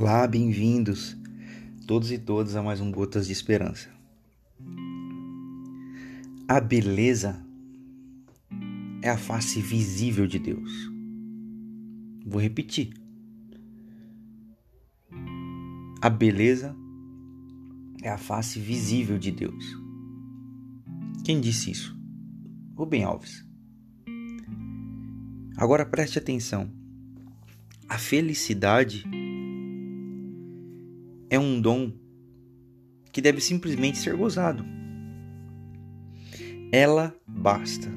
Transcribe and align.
Olá, 0.00 0.28
bem-vindos 0.28 1.16
todos 1.84 2.12
e 2.12 2.18
todas 2.18 2.54
a 2.54 2.62
mais 2.62 2.80
um 2.80 2.88
Gotas 2.88 3.26
de 3.26 3.32
Esperança. 3.32 3.90
A 6.46 6.60
beleza 6.60 7.44
é 9.02 9.10
a 9.10 9.18
face 9.18 9.60
visível 9.60 10.24
de 10.24 10.38
Deus. 10.38 10.70
Vou 12.24 12.40
repetir. 12.40 12.94
A 16.00 16.08
beleza 16.08 16.76
é 18.00 18.08
a 18.08 18.18
face 18.18 18.60
visível 18.60 19.18
de 19.18 19.32
Deus. 19.32 19.64
Quem 21.24 21.40
disse 21.40 21.72
isso? 21.72 21.98
Rubem 22.76 23.02
Alves. 23.02 23.44
Agora 25.56 25.84
preste 25.84 26.20
atenção. 26.20 26.70
A 27.88 27.98
felicidade 27.98 29.04
é 31.30 31.38
um 31.38 31.60
dom 31.60 31.92
que 33.12 33.20
deve 33.20 33.40
simplesmente 33.40 33.98
ser 33.98 34.16
gozado. 34.16 34.64
Ela 36.72 37.14
basta. 37.26 37.88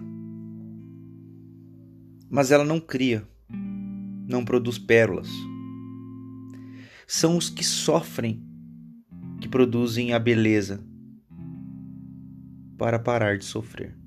Mas 2.30 2.52
ela 2.52 2.64
não 2.64 2.80
cria, 2.80 3.28
não 4.28 4.46
produz 4.46 4.78
pérolas. 4.78 5.30
São 7.06 7.38
os 7.38 7.50
que 7.50 7.64
sofrem 7.64 8.42
que 9.42 9.48
produzem 9.48 10.14
a 10.14 10.20
beleza 10.20 10.84
para 12.78 12.98
parar 12.98 13.38
de 13.38 13.46
sofrer. 13.46 13.98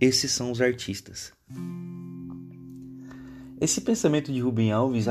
Esses 0.00 0.30
são 0.32 0.50
os 0.50 0.60
artistas. 0.60 1.32
Esse 3.60 3.80
pensamento 3.80 4.32
de 4.32 4.40
Rubem 4.40 4.72
Alves 4.72 5.06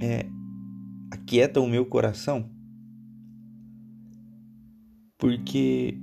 é, 0.00 0.26
aquieta 1.28 1.60
o 1.60 1.68
meu 1.68 1.84
coração, 1.84 2.48
porque 5.18 5.98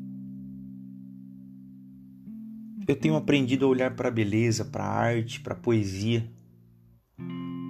eu 2.87 2.95
tenho 2.95 3.15
aprendido 3.15 3.65
a 3.65 3.69
olhar 3.69 3.95
para 3.95 4.09
a 4.09 4.11
beleza, 4.11 4.63
para 4.63 4.83
a 4.83 4.87
arte, 4.87 5.39
para 5.39 5.55
a 5.55 5.57
poesia, 5.57 6.31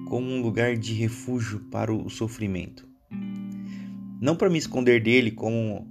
como 0.09 0.28
um 0.28 0.42
lugar 0.42 0.75
de 0.75 0.95
refúgio 0.95 1.62
para 1.72 1.94
o 1.94 2.09
sofrimento. 2.09 2.86
Não 4.19 4.36
para 4.36 4.50
me 4.50 4.58
esconder 4.58 5.02
dele, 5.02 5.31
como 5.31 5.88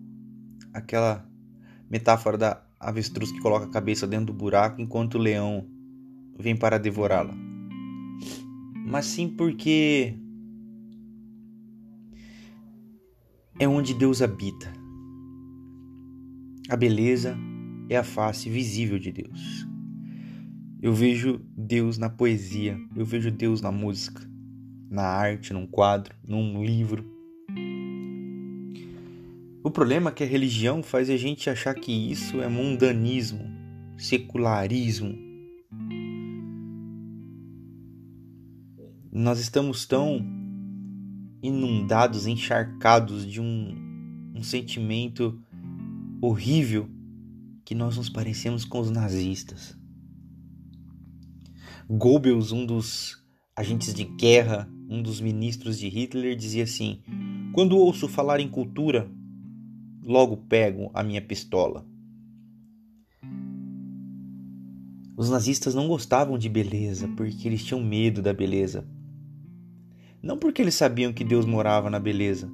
aquela 0.71 1.27
metáfora 1.91 2.37
da 2.37 2.63
avestruz 2.79 3.33
que 3.33 3.41
coloca 3.41 3.65
a 3.65 3.71
cabeça 3.71 4.07
dentro 4.07 4.27
do 4.27 4.35
buraco 4.35 4.83
enquanto 4.83 5.15
o 5.15 5.19
leão 5.19 5.67
vem 6.39 6.55
para 6.55 6.77
devorá-la. 6.77 7.35
Mas 8.87 9.07
sim 9.07 9.31
porque 9.31 10.19
é 13.59 13.69
onde 13.69 13.95
Deus 13.95 14.21
habita. 14.21 14.73
A 16.69 16.77
beleza 16.77 17.37
é 17.89 17.97
a 17.97 18.03
face 18.03 18.51
visível 18.51 18.99
de 18.99 19.13
Deus. 19.13 19.67
Eu 20.83 20.93
vejo 20.93 21.41
Deus 21.57 21.97
na 21.97 22.11
poesia, 22.11 22.79
eu 22.97 23.05
vejo 23.05 23.31
Deus 23.31 23.61
na 23.61 23.71
música, 23.71 24.29
na 24.91 25.05
arte, 25.05 25.53
num 25.53 25.67
quadro, 25.67 26.15
num 26.27 26.65
livro. 26.65 27.05
O 29.63 29.71
problema 29.71 30.11
é 30.11 30.13
que 30.13 30.25
a 30.25 30.27
religião 30.27 30.83
faz 30.83 31.09
a 31.09 31.17
gente 31.17 31.49
achar 31.49 31.75
que 31.75 31.93
isso 32.11 32.43
é 32.43 32.49
mundanismo, 32.49 33.51
secularismo. 33.97 35.17
Nós 39.11 39.39
estamos 39.39 39.87
tão 39.87 40.34
inundados, 41.45 42.27
encharcados 42.27 43.31
de 43.31 43.39
um, 43.39 44.33
um 44.35 44.43
sentimento 44.43 45.39
horrível 46.23 46.89
que 47.67 47.75
nós 47.75 47.99
nos 47.99 48.09
parecemos 48.09 48.65
com 48.65 48.81
os 48.81 48.91
nazistas. 48.91 49.79
Goebbels, 51.89 52.51
um 52.51 52.65
dos 52.65 53.23
agentes 53.55 53.93
de 53.93 54.05
guerra, 54.05 54.67
um 54.89 55.03
dos 55.03 55.21
ministros 55.21 55.79
de 55.79 55.87
Hitler, 55.87 56.35
dizia 56.35 56.65
assim: 56.65 57.03
Quando 57.53 57.77
ouço 57.77 58.09
falar 58.09 58.41
em 58.41 58.49
cultura, 58.49 59.07
logo 60.03 60.39
pego 60.39 60.91
a 60.95 61.03
minha 61.03 61.21
pistola. 61.21 61.87
Os 65.15 65.29
nazistas 65.29 65.75
não 65.75 65.87
gostavam 65.87 66.39
de 66.39 66.49
beleza 66.49 67.07
porque 67.09 67.47
eles 67.47 67.63
tinham 67.63 67.83
medo 67.83 68.23
da 68.23 68.33
beleza. 68.33 68.89
Não 70.25 70.39
porque 70.39 70.63
eles 70.63 70.75
sabiam 70.75 71.13
que 71.13 71.23
Deus 71.23 71.45
morava 71.45 71.91
na 71.91 72.01
beleza, 72.01 72.51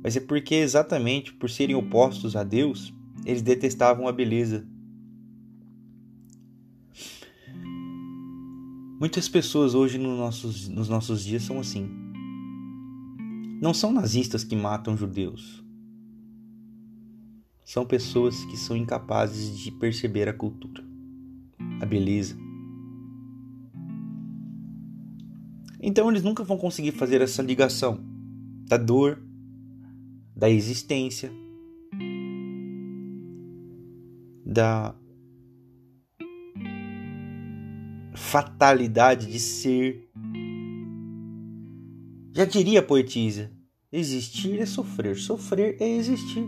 mas 0.00 0.16
é 0.16 0.20
porque 0.20 0.54
exatamente 0.54 1.34
por 1.34 1.50
serem 1.50 1.74
opostos 1.74 2.36
a 2.36 2.44
Deus, 2.44 2.94
eles 3.26 3.42
detestavam 3.42 4.06
a 4.06 4.12
beleza. 4.12 4.64
Muitas 9.00 9.28
pessoas 9.28 9.74
hoje 9.74 9.98
no 9.98 10.16
nossos, 10.16 10.68
nos 10.68 10.88
nossos 10.88 11.24
dias 11.24 11.42
são 11.42 11.58
assim. 11.58 11.90
Não 13.60 13.74
são 13.74 13.92
nazistas 13.92 14.44
que 14.44 14.54
matam 14.54 14.96
judeus. 14.96 15.64
São 17.64 17.84
pessoas 17.84 18.44
que 18.44 18.56
são 18.56 18.76
incapazes 18.76 19.58
de 19.58 19.72
perceber 19.72 20.28
a 20.28 20.32
cultura, 20.32 20.84
a 21.80 21.86
beleza, 21.86 22.36
Então 25.82 26.10
eles 26.10 26.22
nunca 26.22 26.44
vão 26.44 26.58
conseguir 26.58 26.92
fazer 26.92 27.22
essa 27.22 27.42
ligação 27.42 28.04
da 28.68 28.76
dor, 28.76 29.18
da 30.36 30.50
existência, 30.50 31.32
da 34.44 34.94
fatalidade 38.14 39.26
de 39.26 39.40
ser. 39.40 40.06
Já 42.32 42.44
diria 42.44 42.80
a 42.80 42.82
poetisa: 42.82 43.50
existir 43.90 44.60
é 44.60 44.66
sofrer, 44.66 45.16
sofrer 45.16 45.76
é 45.80 45.88
existir. 45.88 46.46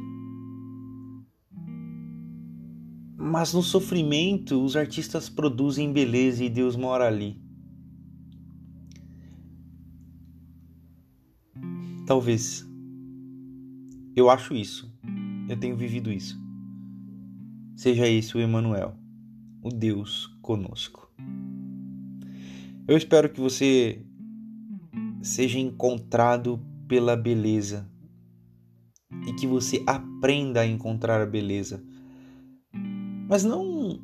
Mas 3.17 3.55
no 3.55 3.63
sofrimento, 3.63 4.63
os 4.63 4.77
artistas 4.77 5.31
produzem 5.31 5.91
beleza 5.91 6.45
e 6.45 6.51
Deus 6.51 6.77
mora 6.77 7.07
ali. 7.07 7.41
Talvez. 12.07 12.69
Eu 14.15 14.29
acho 14.29 14.55
isso. 14.55 14.93
Eu 15.49 15.59
tenho 15.59 15.77
vivido 15.77 16.13
isso. 16.13 16.41
Seja 17.77 18.07
esse 18.07 18.37
o 18.37 18.41
Emmanuel, 18.41 18.95
o 19.63 19.71
Deus 19.71 20.27
conosco. 20.43 21.11
Eu 22.87 22.97
espero 22.97 23.29
que 23.29 23.41
você 23.41 24.05
seja 25.23 25.59
encontrado 25.59 26.61
pela 26.89 27.17
beleza 27.17 27.89
e 29.27 29.33
que 29.35 29.47
você 29.47 29.83
aprenda 29.87 30.61
a 30.61 30.67
encontrar 30.67 31.21
a 31.21 31.27
beleza. 31.27 31.83
Mas 33.29 33.45
não 33.45 34.01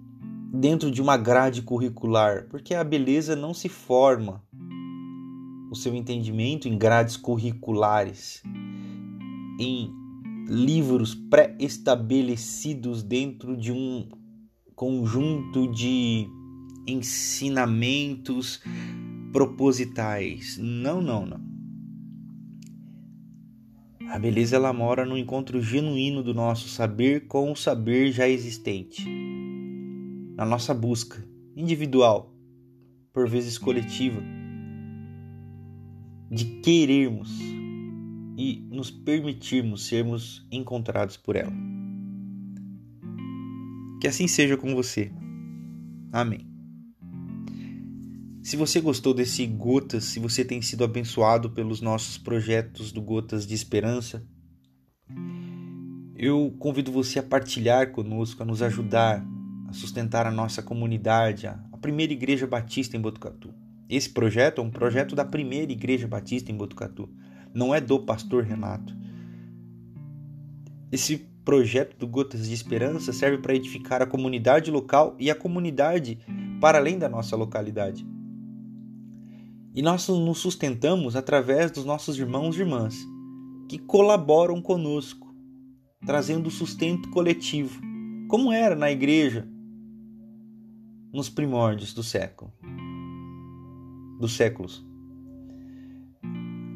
dentro 0.52 0.90
de 0.90 1.02
uma 1.02 1.16
grade 1.16 1.62
curricular, 1.62 2.46
porque 2.48 2.74
a 2.74 2.84
beleza 2.84 3.36
não 3.36 3.52
se 3.52 3.68
forma 3.68 4.42
o 5.70 5.74
seu 5.74 5.94
entendimento 5.94 6.68
em 6.68 6.78
grades 6.78 7.16
curriculares, 7.16 8.42
em 9.60 9.92
livros 10.48 11.14
pré-estabelecidos 11.14 13.02
dentro 13.02 13.56
de 13.56 13.70
um 13.70 14.08
conjunto 14.74 15.70
de 15.70 16.26
ensinamentos 16.86 18.62
propositais. 19.32 20.56
Não, 20.58 21.02
não, 21.02 21.26
não. 21.26 21.48
A 24.08 24.18
beleza 24.18 24.56
ela 24.56 24.72
mora 24.72 25.04
no 25.04 25.18
encontro 25.18 25.60
genuíno 25.60 26.22
do 26.22 26.32
nosso 26.32 26.66
saber 26.68 27.26
com 27.26 27.52
o 27.52 27.56
saber 27.56 28.10
já 28.10 28.26
existente. 28.26 29.06
Na 30.34 30.46
nossa 30.46 30.72
busca 30.72 31.22
individual, 31.54 32.32
por 33.12 33.28
vezes 33.28 33.58
coletiva 33.58 34.37
de 36.30 36.44
querermos 36.60 37.30
e 38.36 38.66
nos 38.70 38.90
permitirmos 38.90 39.86
sermos 39.86 40.46
encontrados 40.50 41.16
por 41.16 41.36
ela. 41.36 41.52
Que 44.00 44.06
assim 44.06 44.28
seja 44.28 44.56
com 44.56 44.74
você. 44.74 45.10
Amém. 46.12 46.46
Se 48.42 48.56
você 48.56 48.80
gostou 48.80 49.12
desse 49.12 49.46
Gotas, 49.46 50.04
se 50.04 50.20
você 50.20 50.44
tem 50.44 50.62
sido 50.62 50.84
abençoado 50.84 51.50
pelos 51.50 51.80
nossos 51.80 52.16
projetos 52.16 52.92
do 52.92 53.02
Gotas 53.02 53.46
de 53.46 53.54
Esperança, 53.54 54.26
eu 56.16 56.54
convido 56.58 56.90
você 56.90 57.18
a 57.18 57.22
partilhar 57.22 57.90
conosco, 57.90 58.42
a 58.42 58.46
nos 58.46 58.62
ajudar 58.62 59.26
a 59.68 59.72
sustentar 59.72 60.26
a 60.26 60.30
nossa 60.30 60.62
comunidade, 60.62 61.46
a 61.46 61.58
primeira 61.80 62.12
igreja 62.12 62.46
batista 62.46 62.96
em 62.96 63.00
Botucatu. 63.00 63.54
Esse 63.88 64.10
projeto 64.10 64.60
é 64.60 64.64
um 64.64 64.70
projeto 64.70 65.16
da 65.16 65.24
primeira 65.24 65.72
igreja 65.72 66.06
batista 66.06 66.52
em 66.52 66.56
Botucatu, 66.56 67.08
não 67.54 67.74
é 67.74 67.80
do 67.80 67.98
pastor 68.00 68.44
Renato. 68.44 68.94
Esse 70.92 71.26
projeto 71.44 71.96
do 71.96 72.06
Gotas 72.06 72.46
de 72.46 72.52
Esperança 72.52 73.12
serve 73.12 73.38
para 73.38 73.54
edificar 73.54 74.02
a 74.02 74.06
comunidade 74.06 74.70
local 74.70 75.16
e 75.18 75.30
a 75.30 75.34
comunidade 75.34 76.18
para 76.60 76.76
além 76.76 76.98
da 76.98 77.08
nossa 77.08 77.34
localidade. 77.34 78.06
E 79.74 79.80
nós 79.80 80.06
nos 80.08 80.38
sustentamos 80.38 81.16
através 81.16 81.70
dos 81.70 81.86
nossos 81.86 82.18
irmãos 82.18 82.56
e 82.56 82.60
irmãs 82.60 82.96
que 83.68 83.78
colaboram 83.78 84.60
conosco, 84.60 85.34
trazendo 86.04 86.50
sustento 86.50 87.08
coletivo, 87.10 87.80
como 88.28 88.52
era 88.52 88.74
na 88.74 88.90
igreja 88.90 89.48
nos 91.12 91.30
primórdios 91.30 91.94
do 91.94 92.02
século, 92.02 92.52
dos 94.18 94.32
séculos. 94.32 94.84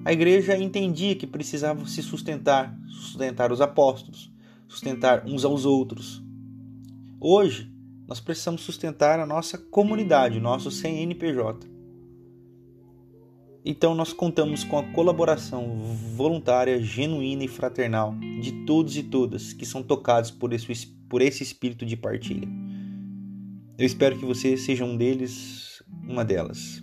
A 0.04 0.12
igreja 0.12 0.56
entendia 0.56 1.14
que 1.14 1.26
precisava 1.26 1.86
se 1.86 2.02
sustentar, 2.02 2.76
sustentar 2.88 3.52
os 3.52 3.60
apóstolos, 3.60 4.32
sustentar 4.66 5.24
uns 5.26 5.44
aos 5.44 5.64
outros. 5.64 6.22
Hoje, 7.20 7.72
nós 8.08 8.18
precisamos 8.18 8.62
sustentar 8.62 9.20
a 9.20 9.26
nossa 9.26 9.56
comunidade, 9.56 10.38
o 10.38 10.42
nosso 10.42 10.70
CNPJ. 10.70 11.70
Então 13.64 13.94
nós 13.94 14.12
contamos 14.12 14.64
com 14.64 14.76
a 14.76 14.82
colaboração 14.92 15.78
voluntária, 16.16 16.82
genuína 16.82 17.44
e 17.44 17.48
fraternal 17.48 18.12
de 18.40 18.64
todos 18.66 18.96
e 18.96 19.04
todas 19.04 19.52
que 19.52 19.64
são 19.64 19.84
tocados 19.84 20.32
por 20.32 20.52
esse, 20.52 20.86
por 21.08 21.22
esse 21.22 21.44
espírito 21.44 21.86
de 21.86 21.96
partilha. 21.96 22.48
Eu 23.78 23.86
espero 23.86 24.18
que 24.18 24.24
você 24.24 24.56
seja 24.56 24.84
um 24.84 24.96
deles, 24.96 25.80
uma 26.08 26.24
delas. 26.24 26.82